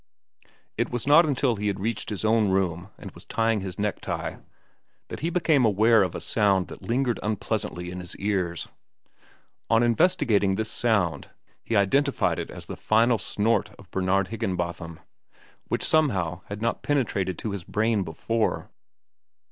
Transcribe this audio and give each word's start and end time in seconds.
It 0.79 0.89
was 0.89 1.05
not 1.05 1.27
until 1.27 1.57
he 1.57 1.67
had 1.67 1.79
reached 1.79 2.09
his 2.09 2.25
own 2.25 2.49
room 2.49 2.89
and 2.97 3.11
was 3.11 3.23
tying 3.23 3.61
his 3.61 3.77
necktie 3.77 4.37
that 5.09 5.19
he 5.19 5.29
became 5.29 5.63
aware 5.63 6.01
of 6.01 6.15
a 6.15 6.19
sound 6.21 6.69
that 6.69 6.81
lingered 6.81 7.19
unpleasantly 7.21 7.91
in 7.91 7.99
his 7.99 8.15
ears. 8.15 8.67
On 9.69 9.83
investigating 9.83 10.55
this 10.55 10.71
sound 10.71 11.29
he 11.63 11.75
identified 11.75 12.39
it 12.39 12.49
as 12.49 12.65
the 12.65 12.75
final 12.75 13.19
snort 13.19 13.75
of 13.77 13.91
Bernard 13.91 14.29
Higginbotham, 14.29 14.99
which 15.67 15.85
somehow 15.85 16.41
had 16.45 16.63
not 16.63 16.81
penetrated 16.81 17.37
to 17.37 17.51
his 17.51 17.63
brain 17.63 18.01
before. 18.01 18.71